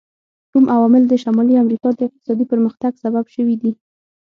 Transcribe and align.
کوم 0.51 0.65
عوامل 0.75 1.03
د 1.07 1.13
شمالي 1.23 1.55
امریکا 1.63 1.89
د 1.93 1.99
اقتصادي 2.07 2.45
پرمختګ 2.51 2.91
سبب 3.03 3.25
شوي 3.35 3.55
دي؟ 3.61 3.71